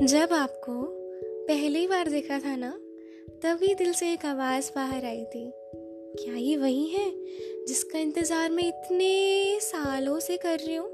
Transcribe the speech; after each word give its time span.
जब 0.00 0.28
आपको 0.32 0.72
पहली 1.48 1.86
बार 1.86 2.08
देखा 2.08 2.38
था 2.38 2.56
ना, 2.56 2.70
तभी 3.42 3.74
दिल 3.74 3.92
से 3.92 4.12
एक 4.12 4.26
आवाज़ 4.26 4.70
बाहर 4.76 5.04
आई 5.04 5.24
थी। 5.24 5.52
क्या 6.16 6.34
ये 6.34 6.56
वही 6.56 6.86
है 6.86 7.10
जिसका 7.66 7.98
इंतज़ार 7.98 8.50
मैं 8.50 8.68
इतने 8.68 9.60
सालों 9.60 10.20
से 10.20 10.36
कर 10.36 10.58
रही 10.58 10.74
हूँ? 10.74 10.88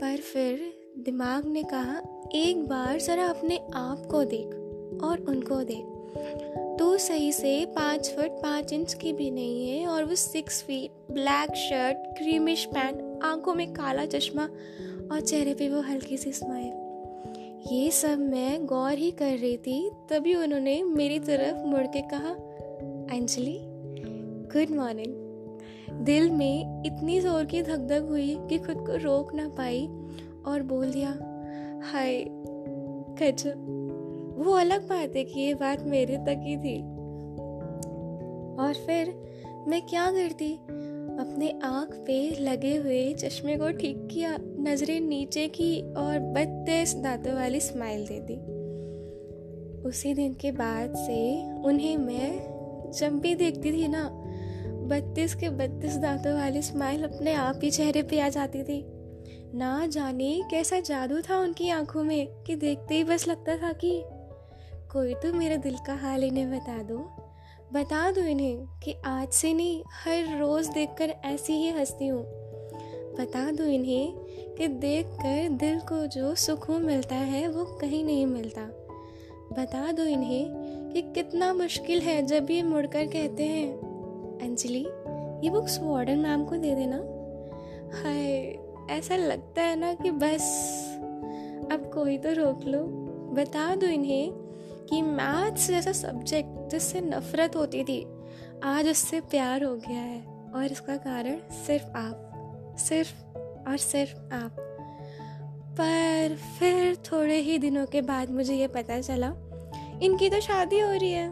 पर 0.00 0.16
फिर 0.16 0.72
दिमाग 0.98 1.46
ने 1.46 1.62
कहा, 1.62 2.02
एक 2.34 2.66
बार 2.68 3.00
ज़रा 3.00 3.26
अपने 3.26 3.60
आप 3.74 4.08
को 4.10 4.24
देख 4.24 4.46
और 5.04 5.24
उनको 5.28 5.62
देख। 5.62 5.84
तो 6.78 6.98
सही 6.98 7.32
से 7.32 7.66
पाँच 7.66 8.10
फुट 8.10 8.42
पाँच 8.42 8.72
इंच 8.72 8.94
की 8.94 9.12
भी 9.12 9.30
नहीं 9.30 9.68
है 9.68 9.86
और 9.86 10.04
वो 10.04 10.14
six 10.14 10.62
feet 10.62 11.12
black 11.12 11.50
shirt 11.50 11.96
creamish 12.18 12.64
pant 12.64 13.24
आँखों 13.24 13.54
में 13.54 13.72
काला 13.72 14.06
चश्मा 14.06 14.44
और 15.12 15.20
चेहरे 15.20 15.54
पे 15.54 15.68
वो 15.68 15.80
हल्की 15.80 16.16
सी 16.16 16.32
स्माइल 16.32 16.87
ये 17.72 17.90
सब 17.90 18.18
मैं 18.18 18.66
गौर 18.66 18.92
ही 18.92 19.10
कर 19.10 19.38
रही 19.38 19.56
थी, 19.56 19.90
तभी 20.10 20.34
उन्होंने 20.34 20.82
मेरी 20.82 21.18
तरफ़ 21.18 21.66
मुड़ 21.66 21.86
के 21.86 22.00
कहा, 22.00 22.30
अंजलि 23.16 23.58
गुड 24.52 24.76
मॉर्निंग 24.76 26.04
दिल 26.04 26.30
में 26.30 26.82
इतनी 26.86 27.20
ज़ोर 27.20 27.44
की 27.44 27.62
धक 27.62 27.78
धक 27.78 28.06
हुई 28.08 28.36
कि 28.40 28.58
खुद 28.58 28.76
को 28.76 28.96
रोक 28.96 29.34
ना 29.34 29.48
पाई 29.48 29.86
और 30.46 30.62
बोल 30.62 30.90
दिया, 30.90 31.10
हाय, 31.84 32.24
गजब, 33.20 33.66
वो 34.38 34.52
अलग 34.52 34.88
बात 34.88 35.16
है 35.16 35.24
कि 35.24 35.40
ये 35.40 35.54
बात 35.54 35.82
मेरे 35.82 36.16
तक 36.16 36.40
ही 36.40 36.56
थी। 36.56 36.80
और 38.56 38.74
फिर 38.86 39.14
मैं 39.68 39.82
क्या 39.82 40.10
करती? 40.10 40.54
अपने 41.18 41.50
आँख 41.64 41.94
पे 42.06 42.18
लगे 42.40 42.76
हुए 42.76 43.12
चश्मे 43.14 43.56
को 43.56 43.70
ठीक 43.70 44.08
किया, 44.10 44.36
नज़रें 44.40 45.00
नीचे 45.00 45.48
की 45.48 45.80
और 45.94 46.18
बत्तीस 46.18 46.94
दांतों 46.94 47.34
वाली 47.34 47.60
स्माइल 47.60 48.06
दे 48.06 48.20
दी। 48.20 48.36
उसी 49.88 50.14
दिन 50.14 50.34
के 50.34 50.52
बाद 50.52 50.94
से 50.96 51.18
उन्हें 51.62 51.96
मैं 51.96 52.92
जब 52.92 53.18
भी 53.18 53.34
देखती 53.34 53.72
थी 53.72 53.88
ना 53.88 54.08
बत्तीस 54.88 55.34
के 55.34 55.48
बत्तीस 55.48 55.96
दांतों 55.96 56.34
वाली 56.34 56.62
स्माइल 56.62 57.02
अपने 57.02 57.32
आप 57.34 57.60
ही 57.62 57.70
चेहरे 57.70 58.02
पे 58.02 58.20
आ 58.20 58.28
जाती 58.28 58.62
थी। 58.62 58.84
ना 59.54 59.86
जाने 59.86 60.40
कैसा 60.50 60.80
जादू 60.80 61.20
था 61.20 61.38
उनकी 61.38 61.68
आँखों 61.70 62.02
में 62.02 62.26
कि 62.46 62.54
देखते 62.56 62.94
ही 62.94 63.04
बस 63.04 63.28
लगता 63.28 63.56
था 63.56 63.72
कि 63.72 64.02
कोई 64.92 65.14
तो 65.14 65.32
मेरे 65.32 65.56
दिल 65.56 65.76
का 65.86 65.94
हाल 65.94 66.24
इन्हें 66.24 66.50
बता 66.50 66.82
दो। 66.82 66.98
बता 67.72 68.10
दो 68.10 68.20
इन्हें 68.20 68.66
कि 68.82 68.94
आज 69.04 69.28
से 69.28 69.52
नहीं, 69.52 69.82
हर 69.88 70.38
रोज़ 70.38 70.70
देखकर 70.70 71.10
ऐसी 71.24 71.52
ही 71.52 71.68
हंसती 71.68 72.06
हूँ। 72.06 72.22
बता 73.20 73.50
दो 73.50 73.64
इन्हें 73.64 74.14
कि 74.58 74.68
देखकर 74.68 75.48
दिल 75.48 75.80
को 75.80 76.06
जो 76.06 76.34
सुकून 76.34 76.82
मिलता 76.82 77.14
है, 77.14 77.48
वो 77.48 77.64
कहीं 77.64 78.04
नहीं 78.04 78.26
मिलता। 78.26 78.62
बता 79.52 79.92
दो 79.92 80.02
इन्हें 80.02 80.44
कि 80.92 81.02
कितना 81.02 81.54
मुश्किल 81.54 82.00
है 82.00 82.26
जब 82.26 82.50
ये 82.50 82.62
मुड़कर 82.62 83.06
कहते 83.06 83.44
हैं, 83.44 83.72
अंजलि, 84.42 84.86
ये 85.44 85.50
बुक्स 85.50 85.80
वार्डन 85.82 86.18
मैम 86.18 86.44
को 86.44 86.56
दे 86.56 86.74
देना। 86.74 86.96
हाय, 88.02 88.58
ऐसा 88.90 89.16
लगता 89.16 89.62
है 89.62 89.76
ना 89.76 89.94
कि 89.94 90.10
बस, 90.10 90.42
अब 91.72 91.90
कोई 91.94 92.18
तो 92.18 92.32
रोक 92.32 92.64
लो। 92.64 92.78
बता 93.34 93.74
दो 93.74 93.86
इन्हें 93.86 94.47
कि 94.88 95.02
मैथ्स 95.02 95.68
जैसा 95.68 95.92
सब्जेक्ट 95.92 96.70
जिससे 96.70 97.00
नफरत 97.00 97.56
होती 97.56 97.84
थी, 97.84 98.06
आज 98.64 98.88
उससे 98.88 99.20
प्यार 99.20 99.64
हो 99.64 99.76
गया 99.76 100.00
है। 100.00 100.38
और 100.54 100.64
इसका 100.64 100.96
कारण 100.96 101.38
सिर्फ़ 101.66 101.84
आप, 101.84 102.30
सिर्फ़ 102.78 103.24
और 103.68 103.76
सिर्फ़ 103.76 104.34
आप। 104.34 104.56
पर 105.80 106.36
फिर 106.58 106.96
थोड़े 106.96 107.36
ही 107.36 107.58
दिनों 107.58 107.86
के 107.86 108.00
बाद 108.02 108.30
मुझे 108.30 108.54
ये 108.54 108.68
पता 108.68 109.00
चला, 109.00 109.32
इनकी 110.02 110.30
तो 110.30 110.40
शादी 110.40 110.80
हो 110.80 110.92
रही 110.92 111.12
है। 111.12 111.28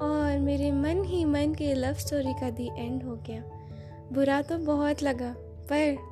और 0.00 0.38
मेरे 0.38 0.72
मन 0.72 1.04
ही 1.04 1.24
मन 1.24 1.54
के 1.54 1.74
लव 1.74 1.94
स्टोरी 1.94 2.32
का 2.32 2.50
दी 2.50 2.70
एंड 2.78 3.02
हो 3.02 3.16
गया। 3.16 3.42
बुरा 4.12 4.42
तो 4.42 4.58
बहुत 4.58 5.02
लगा, 5.02 5.34
पर 5.38 6.10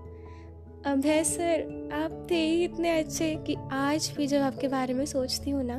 है 1.06 1.24
सर 1.24 1.88
आप 1.92 2.28
थे 2.30 2.46
ही 2.46 2.64
इतने 2.64 2.98
अच्छे 2.98 3.34
कि 3.46 3.56
आज 3.72 4.12
भी 4.16 4.26
जब 4.26 4.40
आपके 4.40 4.68
बारे 4.68 4.94
में 4.94 5.06
सोचती 5.06 5.50
हूँ 5.50 5.64
ना 5.64 5.78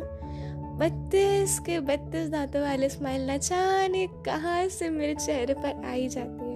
बत्तीस 0.79 1.57
के 1.59 1.79
बत्तीस 1.87 2.29
दांतों 2.29 2.61
वाले 2.61 2.89
स्माइल 2.89 3.29
न 3.29 3.37
जाने 3.37 4.05
कहाँ 4.25 4.67
से 4.69 4.89
मेरे 4.89 5.15
चेहरे 5.15 5.53
पर 5.53 5.85
आई 5.85 6.07
जाती 6.09 6.48